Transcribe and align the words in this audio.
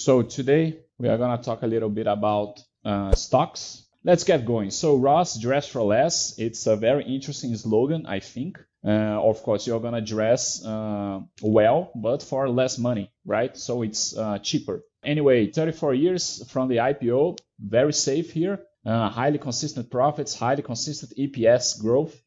So 0.00 0.22
today 0.22 0.78
we 0.96 1.10
are 1.10 1.18
gonna 1.18 1.42
talk 1.42 1.60
a 1.62 1.66
little 1.66 1.90
bit 1.90 2.06
about 2.06 2.58
uh, 2.86 3.14
stocks. 3.14 3.84
Let's 4.02 4.24
get 4.24 4.46
going. 4.46 4.70
So 4.70 4.96
Ross, 4.96 5.38
dress 5.38 5.68
for 5.68 5.82
less. 5.82 6.38
It's 6.38 6.66
a 6.66 6.74
very 6.74 7.04
interesting 7.04 7.54
slogan, 7.54 8.06
I 8.06 8.20
think. 8.20 8.58
Uh, 8.82 9.20
of 9.20 9.42
course, 9.42 9.66
you're 9.66 9.78
gonna 9.78 10.00
dress 10.00 10.64
uh, 10.64 11.20
well, 11.42 11.92
but 11.94 12.22
for 12.22 12.48
less 12.48 12.78
money, 12.78 13.12
right? 13.26 13.54
So 13.54 13.82
it's 13.82 14.16
uh, 14.16 14.38
cheaper. 14.38 14.82
Anyway, 15.04 15.48
34 15.48 15.92
years 15.92 16.50
from 16.50 16.68
the 16.68 16.76
IPO, 16.76 17.38
very 17.58 17.92
safe 17.92 18.30
here. 18.30 18.58
Uh, 18.86 19.10
highly 19.10 19.36
consistent 19.36 19.90
profits, 19.90 20.34
highly 20.34 20.62
consistent 20.62 21.12
EPS 21.18 21.78
growth, 21.78 22.18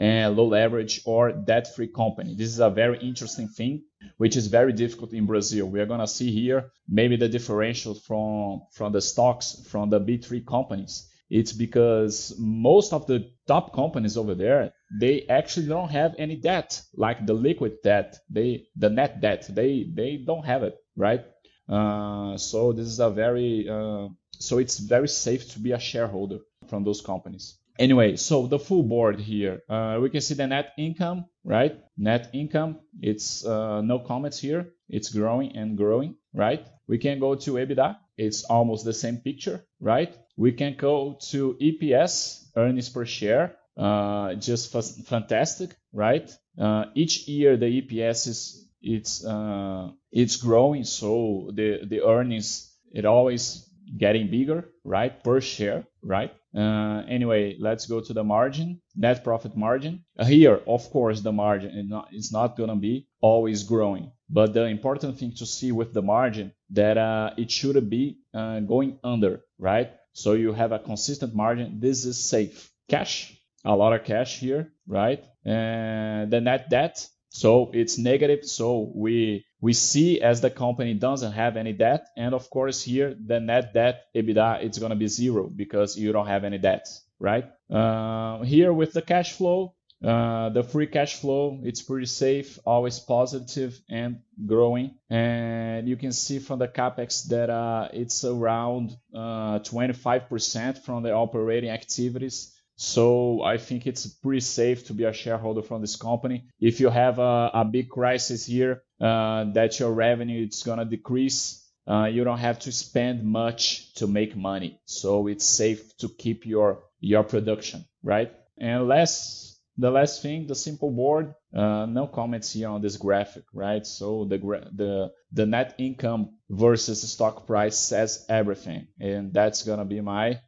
and 0.00 0.34
low 0.34 0.46
leverage 0.46 1.02
or 1.04 1.30
debt-free 1.30 1.88
company. 1.88 2.34
This 2.34 2.48
is 2.48 2.58
a 2.58 2.70
very 2.70 2.98
interesting 3.00 3.48
thing, 3.48 3.82
which 4.16 4.34
is 4.34 4.46
very 4.46 4.72
difficult 4.72 5.12
in 5.12 5.26
Brazil. 5.26 5.66
We 5.66 5.78
are 5.78 5.86
gonna 5.86 6.08
see 6.08 6.32
here 6.32 6.70
maybe 6.88 7.16
the 7.16 7.28
differential 7.28 7.94
from 7.94 8.62
from 8.72 8.92
the 8.92 9.02
stocks 9.02 9.62
from 9.68 9.90
the 9.90 10.00
B3 10.00 10.46
companies. 10.46 11.06
It's 11.28 11.52
because 11.52 12.34
most 12.38 12.94
of 12.94 13.06
the 13.06 13.30
top 13.46 13.74
companies 13.74 14.16
over 14.16 14.34
there, 14.34 14.72
they 15.00 15.26
actually 15.28 15.68
don't 15.68 15.90
have 15.90 16.14
any 16.18 16.36
debt, 16.36 16.80
like 16.94 17.26
the 17.26 17.34
liquid 17.34 17.82
debt, 17.84 18.16
they 18.30 18.68
the 18.76 18.88
net 18.88 19.20
debt, 19.20 19.46
they 19.50 19.84
they 19.94 20.16
don't 20.16 20.46
have 20.46 20.62
it, 20.62 20.76
right? 20.96 21.24
Uh, 21.68 22.38
so 22.38 22.72
this 22.72 22.86
is 22.86 23.00
a 23.00 23.10
very 23.10 23.68
uh, 23.68 24.08
so 24.38 24.56
it's 24.56 24.78
very 24.78 25.08
safe 25.08 25.52
to 25.52 25.58
be 25.60 25.72
a 25.72 25.78
shareholder 25.78 26.38
from 26.68 26.84
those 26.84 27.02
companies. 27.02 27.59
Anyway, 27.80 28.14
so 28.14 28.46
the 28.46 28.58
full 28.58 28.82
board 28.82 29.18
here, 29.18 29.62
uh, 29.70 29.98
we 30.02 30.10
can 30.10 30.20
see 30.20 30.34
the 30.34 30.46
net 30.46 30.74
income, 30.76 31.24
right? 31.44 31.80
Net 31.96 32.28
income, 32.34 32.78
it's 33.00 33.42
uh, 33.46 33.80
no 33.80 33.98
comments 33.98 34.38
here. 34.38 34.74
It's 34.90 35.08
growing 35.08 35.56
and 35.56 35.78
growing, 35.78 36.16
right? 36.34 36.66
We 36.86 36.98
can 36.98 37.18
go 37.18 37.34
to 37.36 37.52
EBITDA. 37.52 37.96
It's 38.18 38.44
almost 38.44 38.84
the 38.84 38.92
same 38.92 39.16
picture, 39.16 39.64
right? 39.80 40.14
We 40.36 40.52
can 40.52 40.76
go 40.76 41.16
to 41.30 41.56
EPS, 41.58 42.50
earnings 42.54 42.90
per 42.90 43.06
share, 43.06 43.56
uh, 43.78 44.34
just 44.34 44.70
fantastic, 45.08 45.74
right? 45.94 46.30
Uh, 46.60 46.84
each 46.94 47.28
year 47.28 47.56
the 47.56 47.80
EPS 47.80 48.28
is 48.28 48.68
it's 48.82 49.24
uh, 49.24 49.88
it's 50.12 50.36
growing, 50.36 50.84
so 50.84 51.50
the 51.54 51.86
the 51.86 52.02
earnings 52.02 52.76
it 52.92 53.06
always 53.06 53.69
getting 53.96 54.30
bigger, 54.30 54.68
right? 54.84 55.22
Per 55.22 55.40
share, 55.40 55.84
right? 56.02 56.32
Uh, 56.54 57.02
anyway, 57.08 57.56
let's 57.58 57.86
go 57.86 58.00
to 58.00 58.12
the 58.12 58.24
margin, 58.24 58.80
net 58.96 59.22
profit 59.22 59.56
margin. 59.56 60.04
Uh, 60.18 60.24
here, 60.24 60.60
of 60.66 60.90
course, 60.90 61.20
the 61.20 61.32
margin 61.32 61.70
is 61.70 61.88
not, 61.88 62.08
it's 62.12 62.32
not 62.32 62.56
going 62.56 62.70
to 62.70 62.76
be 62.76 63.06
always 63.20 63.62
growing. 63.62 64.10
But 64.28 64.52
the 64.52 64.64
important 64.64 65.18
thing 65.18 65.32
to 65.36 65.46
see 65.46 65.72
with 65.72 65.92
the 65.92 66.02
margin 66.02 66.52
that 66.70 66.98
uh, 66.98 67.30
it 67.36 67.50
should 67.50 67.88
be 67.88 68.18
uh, 68.34 68.60
going 68.60 68.98
under, 69.02 69.42
right? 69.58 69.90
So 70.12 70.32
you 70.32 70.52
have 70.52 70.72
a 70.72 70.78
consistent 70.78 71.34
margin. 71.34 71.80
This 71.80 72.04
is 72.04 72.28
safe. 72.28 72.70
Cash, 72.88 73.36
a 73.64 73.74
lot 73.76 73.92
of 73.92 74.04
cash 74.04 74.38
here, 74.38 74.72
right? 74.86 75.22
And 75.44 76.30
the 76.32 76.40
net 76.40 76.68
debt, 76.68 77.06
so 77.28 77.70
it's 77.72 77.98
negative. 77.98 78.44
So 78.44 78.92
we 78.94 79.44
we 79.60 79.72
see 79.72 80.20
as 80.20 80.40
the 80.40 80.50
company 80.50 80.94
doesn't 80.94 81.32
have 81.32 81.56
any 81.56 81.72
debt, 81.72 82.08
and 82.16 82.34
of 82.34 82.48
course 82.50 82.82
here 82.82 83.14
the 83.26 83.40
net 83.40 83.74
debt 83.74 84.06
EBITDA 84.14 84.64
it's 84.64 84.78
gonna 84.78 84.96
be 84.96 85.08
zero 85.08 85.48
because 85.48 85.98
you 85.98 86.12
don't 86.12 86.26
have 86.26 86.44
any 86.44 86.58
debt, 86.58 86.88
right? 87.18 87.44
Uh, 87.70 88.42
here 88.42 88.72
with 88.72 88.92
the 88.92 89.02
cash 89.02 89.32
flow, 89.32 89.74
uh, 90.02 90.48
the 90.48 90.62
free 90.62 90.86
cash 90.86 91.16
flow 91.16 91.60
it's 91.62 91.82
pretty 91.82 92.06
safe, 92.06 92.58
always 92.64 92.98
positive 92.98 93.78
and 93.90 94.20
growing, 94.46 94.94
and 95.10 95.88
you 95.88 95.96
can 95.96 96.12
see 96.12 96.38
from 96.38 96.58
the 96.58 96.68
capex 96.68 97.28
that 97.28 97.50
uh, 97.50 97.88
it's 97.92 98.24
around 98.24 98.96
25% 99.14 100.68
uh, 100.68 100.72
from 100.80 101.02
the 101.02 101.12
operating 101.12 101.70
activities 101.70 102.56
so 102.80 103.42
I 103.42 103.58
think 103.58 103.86
it's 103.86 104.06
pretty 104.06 104.40
safe 104.40 104.86
to 104.86 104.94
be 104.94 105.04
a 105.04 105.12
shareholder 105.12 105.60
from 105.60 105.82
this 105.82 105.96
company. 105.96 106.46
If 106.58 106.80
you 106.80 106.88
have 106.88 107.18
a, 107.18 107.50
a 107.52 107.62
big 107.62 107.90
crisis 107.90 108.46
here, 108.46 108.82
uh, 108.98 109.44
that 109.52 109.78
your 109.78 109.92
revenue 109.92 110.46
is 110.46 110.62
gonna 110.62 110.86
decrease, 110.86 111.62
uh, 111.86 112.06
you 112.06 112.24
don't 112.24 112.38
have 112.38 112.58
to 112.60 112.72
spend 112.72 113.22
much 113.22 113.92
to 113.96 114.06
make 114.06 114.34
money. 114.34 114.80
So 114.86 115.26
it's 115.26 115.44
safe 115.44 115.94
to 115.98 116.08
keep 116.08 116.46
your 116.46 116.84
your 117.00 117.22
production, 117.22 117.84
right? 118.02 118.32
And 118.56 118.88
last, 118.88 119.60
the 119.76 119.90
last 119.90 120.22
thing, 120.22 120.46
the 120.46 120.54
simple 120.54 120.90
board. 120.90 121.34
Uh, 121.54 121.84
no 121.84 122.06
comments 122.06 122.50
here 122.50 122.70
on 122.70 122.80
this 122.80 122.96
graphic, 122.96 123.44
right? 123.52 123.86
So 123.86 124.24
the 124.24 124.38
the 124.74 125.12
the 125.32 125.44
net 125.44 125.74
income 125.76 126.30
versus 126.48 127.02
the 127.02 127.08
stock 127.08 127.46
price 127.46 127.76
says 127.76 128.24
everything, 128.30 128.86
and 128.98 129.34
that's 129.34 129.64
gonna 129.64 129.84
be 129.84 130.00
my 130.00 130.40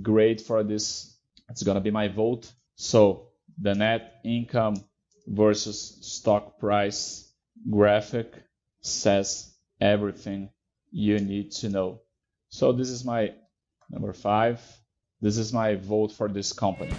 grade 0.00 0.40
for 0.40 0.62
this 0.62 1.14
it's 1.48 1.62
going 1.62 1.76
to 1.76 1.80
be 1.80 1.90
my 1.90 2.08
vote. 2.08 2.50
So 2.76 3.28
the 3.60 3.74
net 3.74 4.20
income 4.24 4.76
versus 5.26 5.98
stock 6.02 6.58
price 6.58 7.32
graphic 7.70 8.32
says 8.80 9.52
everything 9.80 10.50
you 10.90 11.18
need 11.18 11.52
to 11.52 11.68
know. 11.68 12.00
So 12.48 12.72
this 12.72 12.88
is 12.88 13.04
my 13.04 13.32
number 13.90 14.12
five. 14.12 14.60
This 15.20 15.38
is 15.38 15.52
my 15.52 15.76
vote 15.76 16.12
for 16.12 16.28
this 16.28 16.52
company. 16.52 16.92